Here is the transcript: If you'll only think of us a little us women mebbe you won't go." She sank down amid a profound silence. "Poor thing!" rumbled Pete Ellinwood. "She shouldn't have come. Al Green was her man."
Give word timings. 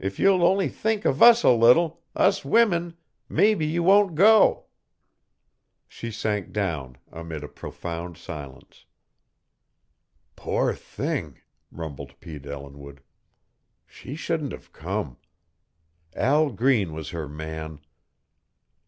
If 0.00 0.18
you'll 0.18 0.44
only 0.44 0.68
think 0.68 1.04
of 1.04 1.22
us 1.22 1.44
a 1.44 1.52
little 1.52 2.02
us 2.16 2.44
women 2.44 2.96
mebbe 3.28 3.62
you 3.62 3.84
won't 3.84 4.16
go." 4.16 4.64
She 5.86 6.10
sank 6.10 6.50
down 6.52 6.96
amid 7.12 7.44
a 7.44 7.48
profound 7.48 8.16
silence. 8.16 8.84
"Poor 10.34 10.74
thing!" 10.74 11.38
rumbled 11.70 12.18
Pete 12.18 12.46
Ellinwood. 12.46 13.00
"She 13.86 14.16
shouldn't 14.16 14.50
have 14.50 14.72
come. 14.72 15.18
Al 16.16 16.50
Green 16.50 16.92
was 16.92 17.10
her 17.10 17.28
man." 17.28 17.78